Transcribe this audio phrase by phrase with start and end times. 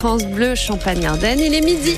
[0.00, 1.96] France Bleu Champagne-Ardenne, il est midi.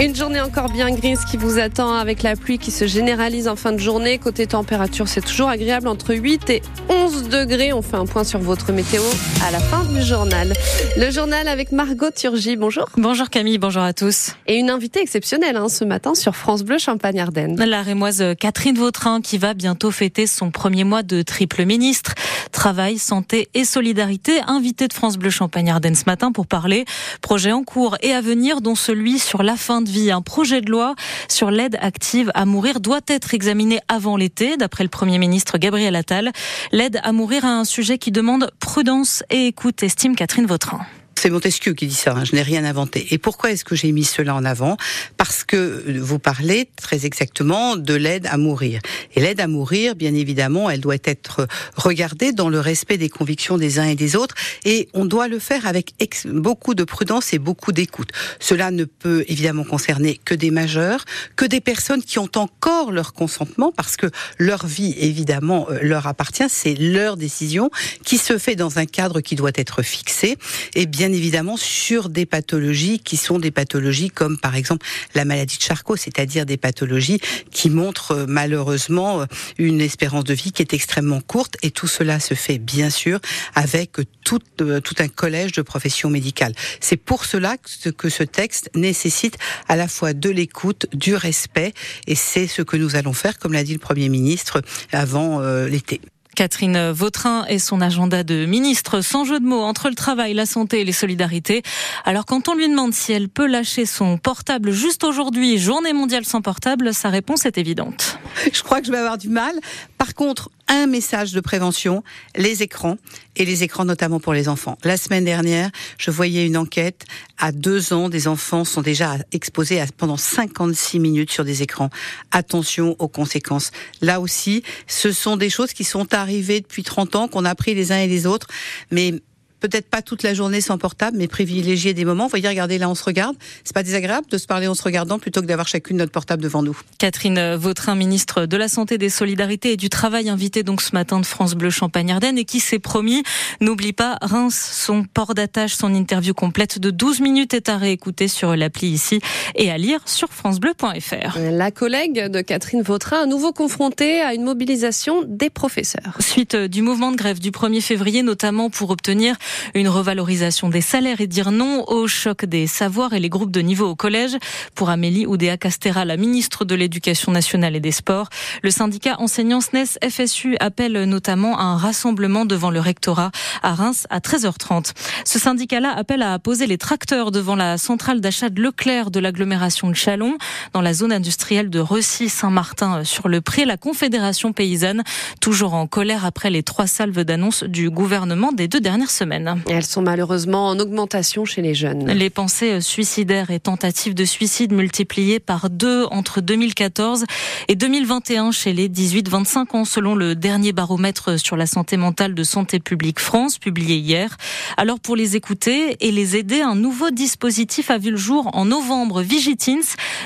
[0.00, 3.54] Une journée encore bien grise qui vous attend avec la pluie qui se généralise en
[3.54, 4.16] fin de journée.
[4.16, 7.74] Côté température, c'est toujours agréable entre 8 et 11 degrés.
[7.74, 9.02] On fait un point sur votre météo
[9.46, 10.54] à la fin du journal.
[10.96, 12.56] Le journal avec Margot Turgy.
[12.56, 12.86] Bonjour.
[12.96, 14.36] Bonjour Camille, bonjour à tous.
[14.46, 17.62] Et une invitée exceptionnelle hein, ce matin sur France Bleu Champagne-Ardenne.
[17.62, 22.14] La rémoise Catherine Vautrin qui va bientôt fêter son premier mois de triple ministre.
[22.52, 24.40] Travail, santé et solidarité.
[24.46, 26.86] Invitée de France Bleu Champagne-Ardenne ce matin pour parler
[27.20, 30.70] projets en cours et à venir dont celui sur la fin de Un projet de
[30.70, 30.94] loi
[31.28, 35.96] sur l'aide active à mourir doit être examiné avant l'été, d'après le Premier ministre Gabriel
[35.96, 36.30] Attal.
[36.70, 40.80] L'aide à mourir a un sujet qui demande prudence et écoute, estime Catherine Vautrin.
[41.22, 43.08] C'est Montesquieu qui dit ça, hein, je n'ai rien inventé.
[43.10, 44.78] Et pourquoi est-ce que j'ai mis cela en avant?
[45.18, 48.80] Parce que vous parlez très exactement de l'aide à mourir.
[49.14, 51.46] Et l'aide à mourir, bien évidemment, elle doit être
[51.76, 54.34] regardée dans le respect des convictions des uns et des autres.
[54.64, 55.92] Et on doit le faire avec
[56.24, 58.08] beaucoup de prudence et beaucoup d'écoute.
[58.38, 61.04] Cela ne peut évidemment concerner que des majeurs,
[61.36, 64.06] que des personnes qui ont encore leur consentement, parce que
[64.38, 67.70] leur vie, évidemment, euh, leur appartient, c'est leur décision,
[68.06, 70.38] qui se fait dans un cadre qui doit être fixé.
[70.74, 75.56] Et bien évidemment sur des pathologies qui sont des pathologies comme par exemple la maladie
[75.56, 79.26] de Charcot, c'est-à-dire des pathologies qui montrent euh, malheureusement euh,
[79.58, 83.20] une espérance de vie qui est extrêmement courte et tout cela se fait bien sûr
[83.54, 86.54] avec tout, euh, tout un collège de professions médicales.
[86.80, 87.56] C'est pour cela
[87.96, 91.72] que ce texte nécessite à la fois de l'écoute, du respect
[92.06, 96.00] et c'est ce que nous allons faire comme l'a dit le Premier ministre avant l'été.
[96.40, 100.46] Catherine Vautrin et son agenda de ministre, sans jeu de mots, entre le travail, la
[100.46, 101.62] santé et les solidarités.
[102.06, 106.24] Alors quand on lui demande si elle peut lâcher son portable juste aujourd'hui, journée mondiale
[106.24, 108.18] sans portable, sa réponse est évidente.
[108.54, 109.52] Je crois que je vais avoir du mal.
[109.98, 112.02] Par contre, un message de prévention,
[112.36, 112.96] les écrans,
[113.36, 114.78] et les écrans notamment pour les enfants.
[114.84, 117.04] La semaine dernière, je voyais une enquête,
[117.38, 121.90] à deux ans, des enfants sont déjà exposés à, pendant 56 minutes sur des écrans.
[122.30, 123.72] Attention aux conséquences.
[124.00, 127.74] Là aussi, ce sont des choses qui sont arrivées depuis 30 ans, qu'on a pris
[127.74, 128.46] les uns et les autres,
[128.90, 129.14] mais
[129.60, 132.24] peut-être pas toute la journée sans portable, mais privilégier des moments.
[132.24, 133.36] Vous voyez, regardez, là, on se regarde.
[133.64, 136.42] C'est pas désagréable de se parler en se regardant plutôt que d'avoir chacune notre portable
[136.42, 136.78] devant nous.
[136.98, 141.20] Catherine Vautrin, ministre de la Santé, des Solidarités et du Travail, invitée donc ce matin
[141.20, 143.22] de France Bleu Champagne-Ardenne et qui s'est promis,
[143.60, 148.28] n'oublie pas, Reims, son port d'attache, son interview complète de 12 minutes est à réécouter
[148.28, 149.20] sur l'appli ici
[149.54, 151.38] et à lire sur francebleu.fr.
[151.38, 156.16] La collègue de Catherine Vautrin, à nouveau confrontée à une mobilisation des professeurs.
[156.20, 159.36] Suite du mouvement de grève du 1er février, notamment pour obtenir
[159.74, 163.60] une revalorisation des salaires et dire non au choc des savoirs et les groupes de
[163.60, 164.36] niveau au collège.
[164.74, 168.28] Pour Amélie Oudéa Castera, la ministre de l'Éducation nationale et des Sports,
[168.62, 173.30] le syndicat enseignant SNES FSU appelle notamment à un rassemblement devant le rectorat
[173.62, 174.92] à Reims à 13h30.
[175.24, 179.88] Ce syndicat-là appelle à poser les tracteurs devant la centrale d'achat de Leclerc de l'agglomération
[179.88, 180.36] de Chalon,
[180.72, 183.64] dans la zone industrielle de Recy-Saint-Martin sur le pré.
[183.64, 185.02] La Confédération paysanne,
[185.40, 189.39] toujours en colère après les trois salves d'annonces du gouvernement des deux dernières semaines.
[189.68, 192.06] Elles sont malheureusement en augmentation chez les jeunes.
[192.06, 197.24] Les pensées suicidaires et tentatives de suicide multipliées par deux entre 2014
[197.68, 202.42] et 2021 chez les 18-25 ans, selon le dernier baromètre sur la santé mentale de
[202.42, 204.36] Santé publique France, publié hier.
[204.76, 208.64] Alors pour les écouter et les aider, un nouveau dispositif a vu le jour en
[208.64, 209.80] novembre, Vigitins,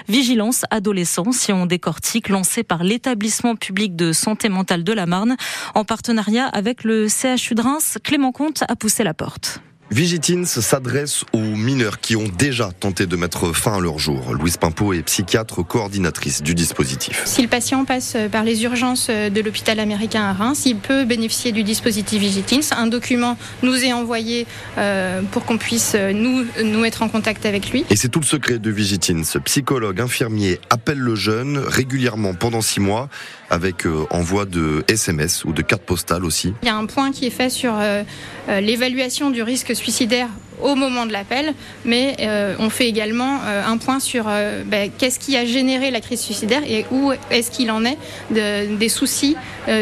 [0.08, 5.36] Vigilance adolescent, si on décortique, lancé par l'établissement public de santé mentale de la Marne,
[5.75, 7.98] en partenariat avec le CHU de Reims.
[8.02, 9.60] Clément Comte a poussé la porte.
[9.94, 14.34] Vigitins s'adresse aux mineurs qui ont déjà tenté de mettre fin à leur jour.
[14.34, 17.22] Louise Pimpo est psychiatre coordinatrice du dispositif.
[17.27, 21.53] Si le patient passe par les urgences de l'hôpital américain à Reims, il peut bénéficier
[21.53, 22.75] du dispositif Vigitins.
[22.77, 27.71] Un document nous est envoyé euh, pour qu'on puisse nous, nous mettre en contact avec
[27.71, 27.84] lui.
[27.88, 29.22] Et c'est tout le secret de Vigitins.
[29.44, 33.09] Psychologue, infirmier appelle le jeune régulièrement pendant six mois
[33.49, 36.53] avec euh, envoi de SMS ou de carte postale aussi.
[36.62, 38.02] Il y a un point qui est fait sur euh,
[38.49, 40.31] l'évaluation du risque suicidaire
[40.62, 41.54] au moment de l'appel,
[41.84, 45.90] mais euh, on fait également euh, un point sur euh, ben, qu'est-ce qui a généré
[45.90, 47.98] la crise suicidaire et où est-ce qu'il en est
[48.30, 49.36] de, des soucis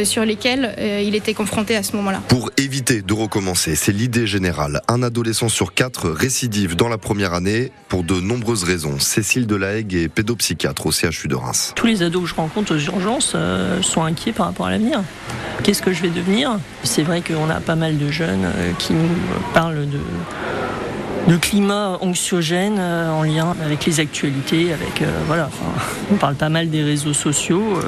[0.05, 2.23] sur lesquels il était confronté à ce moment-là.
[2.29, 4.81] Pour éviter de recommencer, c'est l'idée générale.
[4.87, 9.01] Un adolescent sur quatre récidive dans la première année pour de nombreuses raisons.
[9.01, 11.73] Cécile Delahague est pédopsychiatre au CHU de Reims.
[11.75, 13.35] Tous les ados que je rencontre aux urgences
[13.81, 15.03] sont inquiets par rapport à l'avenir.
[15.65, 16.59] Qu'est-ce que je vais devenir?
[16.85, 18.49] C'est vrai qu'on a pas mal de jeunes
[18.79, 19.09] qui nous
[19.53, 19.99] parlent de
[21.29, 25.49] de climat anxiogène euh, en lien avec les actualités, avec voilà,
[26.11, 27.79] on parle pas mal des réseaux sociaux.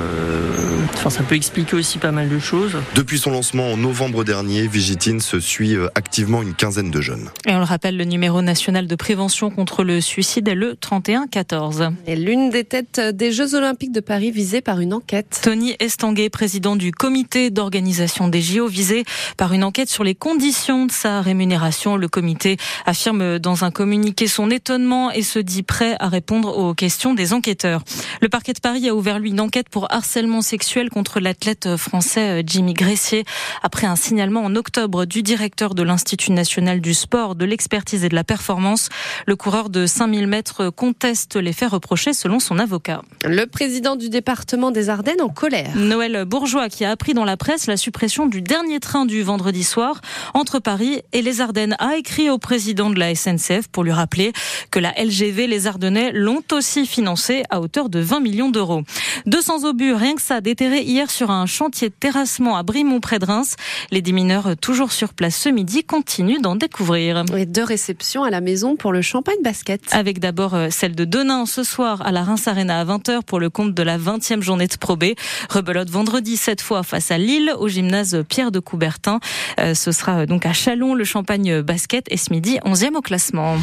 [1.15, 2.77] Ça peut expliquer aussi pas mal de choses.
[2.97, 7.31] Depuis son lancement en novembre dernier, Vigitine se suit activement une quinzaine de jeunes.
[7.47, 11.91] Et on le rappelle, le numéro national de prévention contre le suicide est le 3114.
[12.09, 15.39] Et l'une des têtes des Jeux Olympiques de Paris visée par une enquête.
[15.45, 19.05] Tony Estanguet, président du comité d'organisation des JO, visé
[19.37, 21.97] par une enquête sur les conditions de sa rémunération.
[21.97, 22.57] Le comité
[22.87, 27.33] affirme dans un communiqué son étonnement et se dit prêt à répondre aux questions des
[27.33, 27.85] enquêteurs.
[28.21, 32.43] Le parquet de Paris a ouvert lui une enquête pour harcèlement sexuel contre l'athlète français
[32.47, 33.25] Jimmy Gressier
[33.63, 38.09] après un signalement en octobre du directeur de l'Institut national du sport, de l'expertise et
[38.09, 38.89] de la performance.
[39.27, 43.03] Le coureur de 5000 mètres conteste les faits reprochés selon son avocat.
[43.25, 45.77] Le président du département des Ardennes en colère.
[45.77, 49.65] Noël Bourgeois qui a appris dans la presse la suppression du dernier train du vendredi
[49.65, 50.01] soir
[50.35, 54.33] entre Paris et les Ardennes a écrit au président de la SNCF pour lui rappeler
[54.71, 58.83] que la LGV Les Ardennais l'ont aussi financé à hauteur de 20 millions d'euros.
[59.27, 63.19] 200 obus, rien que ça, déterrés hier sur un chantier de terrassement à Brimont près
[63.19, 63.57] de Reims.
[63.91, 67.25] Les démineurs toujours sur place ce midi continuent d'en découvrir.
[67.37, 69.83] Et deux réceptions à la maison pour le champagne basket.
[69.91, 73.41] Avec d'abord euh, celle de Denain ce soir à la Reims Arena à 20h pour
[73.41, 75.15] le compte de la 20e journée de Pro B.
[75.51, 79.21] Rebelote vendredi cette fois face à Lille au gymnase Pierre de Coubertin.
[79.59, 83.57] Euh, ce sera donc à Chalon le champagne basket et ce midi 11e au classement.